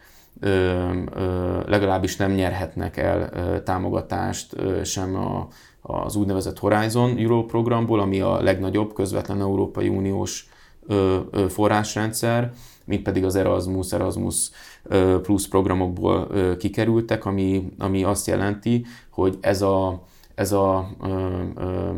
legalábbis 1.66 2.16
nem 2.16 2.32
nyerhetnek 2.32 2.98
el 2.98 3.64
támogatást 3.64 4.56
sem 4.84 5.16
a, 5.16 5.48
az 5.82 6.16
úgynevezett 6.16 6.60
Horizon 6.60 7.18
Euro 7.18 7.46
programból, 7.46 8.00
ami 8.00 8.20
a 8.20 8.42
legnagyobb 8.42 8.94
közvetlen 8.94 9.40
Európai 9.40 9.88
Uniós 9.88 10.50
forrásrendszer, 11.50 12.52
mint 12.86 13.04
pedig 13.04 13.26
az 13.26 13.36
Erasmus, 13.36 13.94
Erasmus 13.94 14.50
Plus 15.22 15.48
programokból 15.48 16.28
kikerültek, 16.58 17.26
ami, 17.26 17.72
ami 17.78 18.04
azt 18.04 18.28
jelenti, 18.28 18.86
hogy 19.10 19.38
ez 19.42 19.62
a 19.62 20.06
ez 20.36 20.52
a 20.52 20.90
ö, 21.02 21.42
ö, 21.56 21.92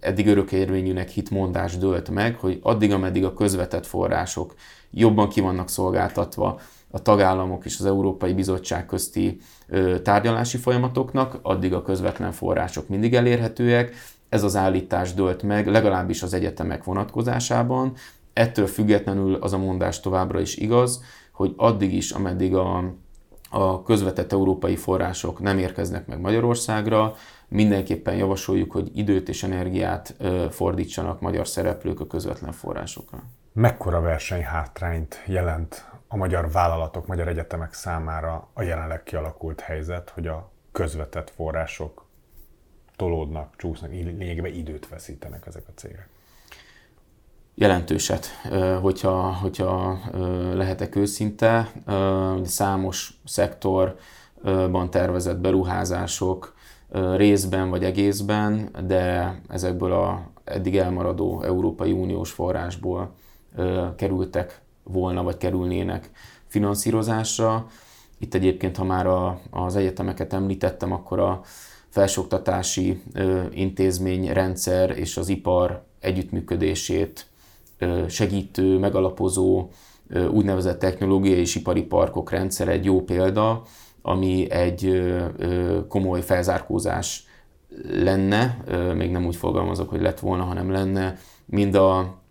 eddig 0.00 0.26
örökérvényűnek 0.26 1.08
hitmondás 1.08 1.78
dőlt 1.78 2.10
meg, 2.10 2.38
hogy 2.38 2.58
addig, 2.62 2.92
ameddig 2.92 3.24
a 3.24 3.34
közvetett 3.34 3.86
források 3.86 4.54
jobban 4.90 5.28
ki 5.28 5.40
vannak 5.40 5.68
szolgáltatva 5.68 6.60
a 6.94 7.02
tagállamok 7.02 7.64
és 7.64 7.78
az 7.78 7.86
Európai 7.86 8.32
Bizottság 8.32 8.86
közti 8.86 9.40
tárgyalási 10.02 10.56
folyamatoknak, 10.56 11.38
addig 11.42 11.74
a 11.74 11.82
közvetlen 11.82 12.32
források 12.32 12.88
mindig 12.88 13.14
elérhetőek. 13.14 13.94
Ez 14.28 14.42
az 14.42 14.56
állítás 14.56 15.14
dőlt 15.14 15.42
meg, 15.42 15.66
legalábbis 15.66 16.22
az 16.22 16.34
egyetemek 16.34 16.84
vonatkozásában. 16.84 17.92
Ettől 18.32 18.66
függetlenül 18.66 19.34
az 19.34 19.52
a 19.52 19.58
mondás 19.58 20.00
továbbra 20.00 20.40
is 20.40 20.56
igaz, 20.56 21.02
hogy 21.32 21.54
addig 21.56 21.94
is, 21.94 22.10
ameddig 22.10 22.54
a, 22.54 22.94
a 23.50 23.82
közvetett 23.82 24.32
európai 24.32 24.76
források 24.76 25.40
nem 25.40 25.58
érkeznek 25.58 26.06
meg 26.06 26.20
Magyarországra, 26.20 27.14
mindenképpen 27.48 28.14
javasoljuk, 28.14 28.72
hogy 28.72 28.90
időt 28.94 29.28
és 29.28 29.42
energiát 29.42 30.16
fordítsanak 30.50 31.20
magyar 31.20 31.48
szereplők 31.48 32.00
a 32.00 32.06
közvetlen 32.06 32.52
forrásokra. 32.52 33.22
Mekkora 33.52 34.00
versenyhátrányt 34.00 35.22
jelent 35.26 35.93
a 36.08 36.16
magyar 36.16 36.50
vállalatok, 36.50 37.06
magyar 37.06 37.28
egyetemek 37.28 37.72
számára 37.72 38.48
a 38.52 38.62
jelenleg 38.62 39.02
kialakult 39.02 39.60
helyzet, 39.60 40.10
hogy 40.10 40.26
a 40.26 40.50
közvetett 40.72 41.30
források 41.30 42.06
tolódnak, 42.96 43.54
csúsznak, 43.56 43.90
lényegében 43.90 44.54
időt 44.54 44.88
veszítenek 44.88 45.46
ezek 45.46 45.62
a 45.68 45.72
cégek? 45.74 46.08
Jelentőset, 47.54 48.26
hogyha, 48.80 49.34
hogyha 49.34 49.98
lehetek 50.54 50.96
őszinte. 50.96 51.72
Számos 52.44 53.20
szektorban 53.24 54.90
tervezett 54.90 55.38
beruházások 55.38 56.54
részben 57.16 57.70
vagy 57.70 57.84
egészben, 57.84 58.68
de 58.86 59.34
ezekből 59.48 59.92
a 59.92 60.30
eddig 60.44 60.76
elmaradó 60.76 61.42
Európai 61.42 61.92
Uniós 61.92 62.30
forrásból 62.30 63.14
kerültek 63.96 64.60
volna, 64.84 65.22
vagy 65.22 65.36
kerülnének 65.36 66.10
finanszírozásra. 66.46 67.66
Itt 68.18 68.34
egyébként, 68.34 68.76
ha 68.76 68.84
már 68.84 69.06
a, 69.06 69.40
az 69.50 69.76
egyetemeket 69.76 70.32
említettem, 70.32 70.92
akkor 70.92 71.18
a 71.18 71.40
felsőoktatási 71.88 73.02
intézményrendszer 73.50 74.98
és 74.98 75.16
az 75.16 75.28
ipar 75.28 75.84
együttműködését 76.00 77.26
segítő, 78.08 78.78
megalapozó 78.78 79.68
úgynevezett 80.30 80.78
technológiai 80.78 81.38
és 81.38 81.54
ipari 81.54 81.82
parkok 81.82 82.30
rendszer 82.30 82.68
egy 82.68 82.84
jó 82.84 83.02
példa, 83.02 83.62
ami 84.02 84.50
egy 84.50 85.12
komoly 85.88 86.22
felzárkózás 86.22 87.26
lenne, 87.90 88.64
még 88.94 89.10
nem 89.10 89.26
úgy 89.26 89.36
fogalmazok, 89.36 89.88
hogy 89.88 90.00
lett 90.00 90.20
volna, 90.20 90.44
hanem 90.44 90.70
lenne, 90.70 91.18
mind 91.44 91.74
a, 91.74 92.22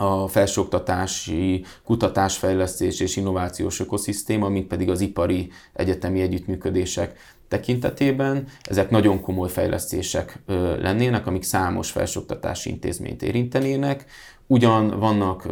a 0.00 0.28
felsőoktatási, 0.28 1.64
kutatásfejlesztés 1.84 3.00
és 3.00 3.16
innovációs 3.16 3.80
ökoszisztéma, 3.80 4.48
mint 4.48 4.66
pedig 4.66 4.90
az 4.90 5.00
ipari 5.00 5.50
egyetemi 5.72 6.20
együttműködések 6.20 7.18
tekintetében. 7.48 8.46
Ezek 8.62 8.90
nagyon 8.90 9.20
komoly 9.20 9.48
fejlesztések 9.48 10.42
lennének, 10.80 11.26
amik 11.26 11.42
számos 11.42 11.90
felsőoktatási 11.90 12.70
intézményt 12.70 13.22
érintenének. 13.22 14.04
Ugyan 14.46 14.98
vannak 14.98 15.46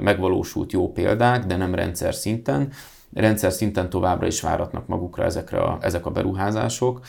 megvalósult 0.00 0.72
jó 0.72 0.92
példák, 0.92 1.44
de 1.44 1.56
nem 1.56 1.74
rendszer 1.74 2.14
szinten, 2.14 2.72
rendszer 3.14 3.52
szinten 3.52 3.90
továbbra 3.90 4.26
is 4.26 4.40
váratnak 4.40 4.86
magukra 4.86 5.24
ezekre 5.24 5.58
a, 5.58 5.78
ezek 5.80 6.06
a 6.06 6.10
beruházások. 6.10 7.00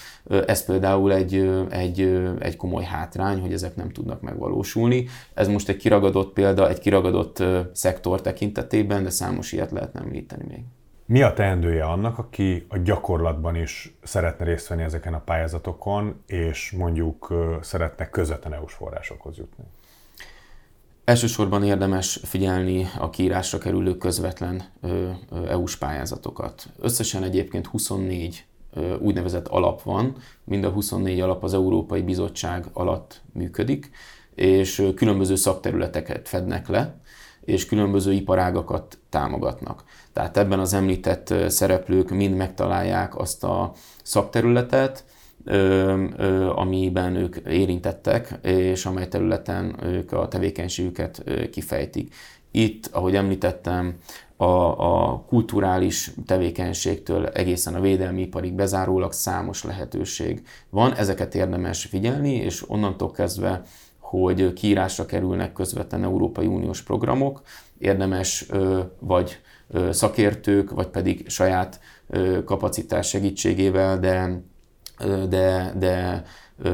Ez 0.47 0.65
például 0.65 1.13
egy, 1.13 1.49
egy, 1.69 2.01
egy 2.39 2.55
komoly 2.55 2.83
hátrány, 2.83 3.39
hogy 3.39 3.53
ezek 3.53 3.75
nem 3.75 3.89
tudnak 3.89 4.21
megvalósulni. 4.21 5.07
Ez 5.33 5.47
most 5.47 5.69
egy 5.69 5.77
kiragadott 5.77 6.33
példa, 6.33 6.69
egy 6.69 6.79
kiragadott 6.79 7.43
szektor 7.73 8.21
tekintetében, 8.21 9.03
de 9.03 9.09
számos 9.09 9.51
ilyet 9.51 9.71
lehetne 9.71 9.99
említeni 9.99 10.43
még. 10.47 10.63
Mi 11.05 11.21
a 11.21 11.33
teendője 11.33 11.83
annak, 11.83 12.17
aki 12.17 12.65
a 12.69 12.77
gyakorlatban 12.77 13.55
is 13.55 13.95
szeretne 14.03 14.45
részt 14.45 14.67
venni 14.67 14.83
ezeken 14.83 15.13
a 15.13 15.19
pályázatokon, 15.19 16.21
és 16.27 16.71
mondjuk 16.71 17.33
szeretne 17.61 18.09
közvetlen 18.09 18.53
EU-s 18.53 18.73
forrásokhoz 18.73 19.37
jutni? 19.37 19.63
Elsősorban 21.05 21.63
érdemes 21.63 22.19
figyelni 22.23 22.87
a 22.99 23.09
kiírásra 23.09 23.57
kerülő 23.57 23.97
közvetlen 23.97 24.63
EU-s 25.47 25.75
pályázatokat. 25.77 26.69
Összesen 26.79 27.23
egyébként 27.23 27.67
24 27.67 28.45
úgynevezett 28.99 29.47
alap 29.47 29.81
van, 29.81 30.15
mind 30.43 30.63
a 30.63 30.69
24 30.69 31.19
alap 31.19 31.43
az 31.43 31.53
Európai 31.53 32.01
Bizottság 32.01 32.65
alatt 32.73 33.21
működik, 33.33 33.89
és 34.35 34.91
különböző 34.95 35.35
szakterületeket 35.35 36.27
fednek 36.27 36.67
le, 36.67 37.01
és 37.41 37.65
különböző 37.65 38.11
iparágakat 38.11 38.97
támogatnak. 39.09 39.83
Tehát 40.13 40.37
ebben 40.37 40.59
az 40.59 40.73
említett 40.73 41.33
szereplők 41.47 42.09
mind 42.09 42.35
megtalálják 42.35 43.17
azt 43.17 43.43
a 43.43 43.71
szakterületet, 44.03 45.03
amiben 46.55 47.15
ők 47.15 47.35
érintettek, 47.35 48.39
és 48.41 48.85
amely 48.85 49.07
területen 49.07 49.75
ők 49.83 50.11
a 50.11 50.27
tevékenységüket 50.27 51.23
kifejtik. 51.51 52.13
Itt, 52.51 52.89
ahogy 52.91 53.15
említettem, 53.15 53.95
a, 54.37 55.13
a 55.13 55.23
kulturális 55.27 56.11
tevékenységtől 56.25 57.27
egészen 57.27 57.75
a 57.75 57.81
védelmi 57.81 58.21
iparig 58.21 58.53
bezárólag 58.53 59.11
számos 59.11 59.63
lehetőség 59.63 60.41
van. 60.69 60.93
Ezeket 60.95 61.35
érdemes 61.35 61.85
figyelni, 61.85 62.33
és 62.33 62.69
onnantól 62.69 63.11
kezdve, 63.11 63.61
hogy 63.99 64.53
kiírásra 64.53 65.05
kerülnek 65.05 65.53
közvetlen 65.53 66.03
Európai 66.03 66.45
Uniós 66.45 66.81
programok, 66.81 67.41
érdemes 67.77 68.45
vagy 68.99 69.39
szakértők, 69.89 70.71
vagy 70.71 70.87
pedig 70.87 71.29
saját 71.29 71.79
kapacitás 72.45 73.07
segítségével, 73.07 73.99
de 73.99 74.41
de, 75.29 75.73
de 75.79 76.23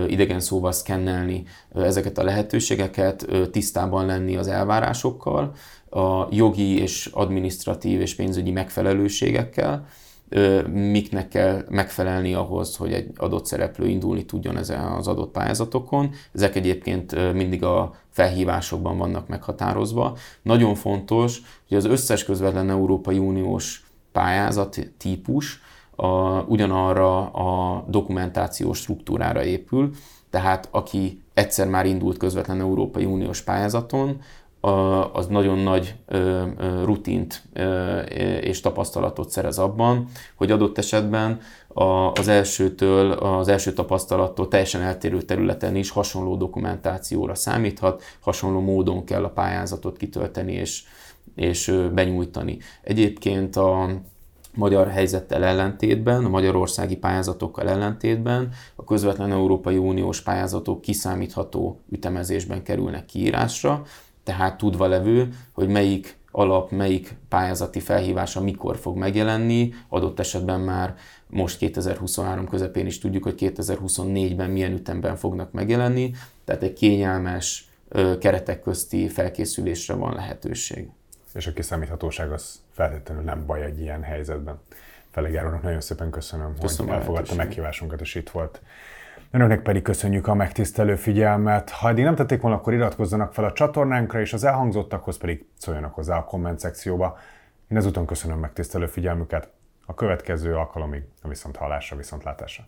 idegen 0.08 0.40
szóval 0.40 0.72
szkennelni 0.72 1.44
ezeket 1.76 2.18
a 2.18 2.24
lehetőségeket, 2.24 3.28
tisztában 3.52 4.06
lenni 4.06 4.36
az 4.36 4.48
elvárásokkal, 4.48 5.54
a 5.90 6.28
jogi 6.30 6.80
és 6.80 7.10
administratív 7.14 8.02
és 8.02 8.16
pénzügyi 8.16 8.52
megfelelőségekkel, 8.52 9.88
miknek 10.72 11.28
kell 11.28 11.66
megfelelni 11.70 12.34
ahhoz, 12.34 12.76
hogy 12.76 12.94
egy 12.94 13.12
adott 13.16 13.46
szereplő 13.46 13.88
indulni 13.88 14.26
tudjon 14.26 14.58
ezen 14.58 14.80
az 14.80 15.08
adott 15.08 15.32
pályázatokon. 15.32 16.12
Ezek 16.34 16.56
egyébként 16.56 17.34
mindig 17.34 17.64
a 17.64 17.94
felhívásokban 18.10 18.98
vannak 18.98 19.28
meghatározva. 19.28 20.18
Nagyon 20.42 20.76
fontos, 20.76 21.42
hogy 21.68 21.78
az 21.78 21.86
összes 21.86 22.24
közvetlen 22.24 22.70
Európai 22.70 23.18
Uniós 23.18 23.84
pályázat 24.12 24.80
típus 24.98 25.62
a, 26.00 26.44
ugyanarra 26.48 27.26
a 27.26 27.84
dokumentációs 27.88 28.78
struktúrára 28.78 29.44
épül, 29.44 29.90
tehát 30.30 30.68
aki 30.72 31.22
egyszer 31.34 31.68
már 31.68 31.86
indult 31.86 32.18
közvetlen 32.18 32.60
Európai 32.60 33.06
Uniós 33.06 33.42
pályázaton, 33.42 34.22
az 35.14 35.28
nagyon 35.28 35.58
nagy 35.58 35.96
rutint 36.84 37.44
és 38.42 38.60
tapasztalatot 38.60 39.30
szerez 39.30 39.58
abban, 39.58 40.08
hogy 40.36 40.52
adott 40.52 40.78
esetben 40.78 41.40
az 42.14 42.28
elsőtől, 42.28 43.12
az 43.12 43.48
első 43.48 43.74
tapasztalattól 43.74 44.48
teljesen 44.48 44.82
eltérő 44.82 45.22
területen 45.22 45.76
is 45.76 45.90
hasonló 45.90 46.36
dokumentációra 46.36 47.36
számíthat, 47.36 48.04
hasonló 48.20 48.60
módon 48.60 49.04
kell 49.04 49.24
a 49.24 49.30
pályázatot 49.30 49.98
kitölteni 49.98 50.54
és, 50.54 50.84
és 51.36 51.76
benyújtani. 51.94 52.58
Egyébként 52.82 53.56
a, 53.56 53.90
magyar 54.56 54.88
helyzettel 54.88 55.44
ellentétben, 55.44 56.26
a 56.26 56.30
magyarországi 56.30 56.98
pályázatokkal 56.98 57.70
ellentétben 57.70 58.50
a 58.76 58.84
közvetlen 58.84 59.32
Európai 59.32 59.78
Uniós 59.78 60.22
pályázatok 60.22 60.82
kiszámítható 60.82 61.80
ütemezésben 61.90 62.64
kerülnek 62.64 63.06
kiírásra, 63.06 63.84
tehát 64.24 64.58
tudva 64.58 64.88
levő, 64.88 65.30
hogy 65.54 65.68
melyik 65.68 66.18
alap, 66.32 66.72
melyik 66.72 67.16
pályázati 67.30 67.80
felhívása 67.80 68.42
mikor 68.42 68.78
fog 68.78 68.98
megjelenni, 68.98 69.74
adott 69.90 70.20
esetben 70.20 70.60
már 70.60 70.96
most 71.28 71.58
2023 71.58 72.48
közepén 72.48 72.86
is 72.86 73.00
tudjuk, 73.00 73.24
hogy 73.24 73.36
2024-ben 73.38 74.50
milyen 74.50 74.74
ütemben 74.74 75.16
fognak 75.16 75.52
megjelenni, 75.52 76.12
tehát 76.46 76.64
egy 76.64 76.74
kényelmes 76.74 77.70
keretek 78.20 78.62
közti 78.62 79.08
felkészülésre 79.08 79.94
van 79.94 80.14
lehetőség 80.14 80.90
és 81.34 81.48
a 81.48 81.54
kiszámíthatóság 81.54 82.32
az 82.32 82.62
feltétlenül 82.72 83.24
nem 83.24 83.46
baj 83.46 83.64
egy 83.64 83.80
ilyen 83.80 84.04
helyzetben. 84.04 84.60
Felegárónak 85.12 85.62
nagyon 85.62 85.82
szépen 85.82 86.10
köszönöm, 86.10 86.54
köszönöm 86.62 86.92
hogy 86.92 87.00
elfogadta 87.00 87.36
meghívásunkat, 87.36 88.02
és 88.02 88.16
itt 88.16 88.30
volt. 88.30 88.62
Önöknek 89.32 89.62
pedig 89.62 89.82
köszönjük 89.82 90.28
a 90.28 90.34
megtisztelő 90.34 90.96
figyelmet. 90.96 91.70
Ha 91.70 91.90
eddig 91.90 92.04
nem 92.04 92.16
tették 92.16 92.42
volna, 92.42 92.58
akkor 92.58 92.74
iratkozzanak 92.74 93.34
fel 93.34 93.46
a 93.46 93.54
csatornánkra, 93.54 94.20
és 94.20 94.34
az 94.34 94.44
elhangzottakhoz 94.44 95.18
pedig 95.18 95.46
szóljanak 95.58 95.94
hozzá 95.94 96.18
a 96.18 96.24
komment 96.24 96.60
szekcióba. 96.60 97.18
Én 97.68 97.78
ezúton 97.78 98.06
köszönöm 98.06 98.40
megtisztelő 98.40 98.86
figyelmüket. 98.86 99.50
A 99.86 99.94
következő 99.94 100.56
alkalomig 100.56 101.04
a 101.22 101.28
viszont 101.28 101.56
hallásra, 101.56 101.98
viszontlátásra. 101.98 102.68